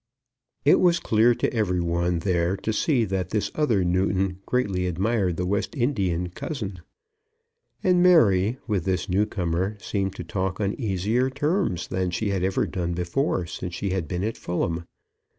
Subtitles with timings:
[0.65, 5.37] It was clear to every one there to see that this other Newton greatly admired
[5.37, 6.79] the West Indian cousin.
[7.83, 12.65] And Mary, with this newcomer, seemed to talk on easier terms than she had ever
[12.65, 14.85] done before since she had been at Fulham.